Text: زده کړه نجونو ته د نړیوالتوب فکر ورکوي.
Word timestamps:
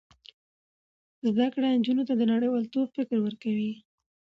زده 1.33 1.47
کړه 1.53 1.67
نجونو 1.79 2.03
ته 2.07 2.13
د 2.17 2.21
نړیوالتوب 2.33 2.87
فکر 2.97 3.17
ورکوي. 3.21 3.73